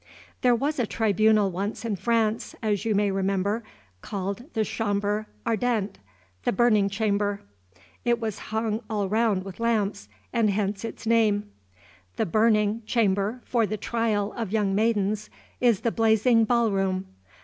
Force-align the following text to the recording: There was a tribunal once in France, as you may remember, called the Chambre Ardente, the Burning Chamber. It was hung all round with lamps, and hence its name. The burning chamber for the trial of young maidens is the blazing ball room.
There 0.41 0.55
was 0.55 0.79
a 0.79 0.87
tribunal 0.87 1.51
once 1.51 1.85
in 1.85 1.95
France, 1.95 2.55
as 2.63 2.85
you 2.85 2.95
may 2.95 3.11
remember, 3.11 3.63
called 4.01 4.45
the 4.55 4.65
Chambre 4.65 5.27
Ardente, 5.45 5.99
the 6.43 6.51
Burning 6.51 6.89
Chamber. 6.89 7.41
It 8.03 8.19
was 8.19 8.39
hung 8.49 8.81
all 8.89 9.07
round 9.07 9.45
with 9.45 9.59
lamps, 9.59 10.09
and 10.33 10.49
hence 10.49 10.83
its 10.83 11.05
name. 11.05 11.51
The 12.15 12.25
burning 12.25 12.81
chamber 12.87 13.43
for 13.45 13.67
the 13.67 13.77
trial 13.77 14.33
of 14.35 14.51
young 14.51 14.73
maidens 14.73 15.29
is 15.59 15.81
the 15.81 15.91
blazing 15.91 16.45
ball 16.45 16.71
room. 16.71 17.05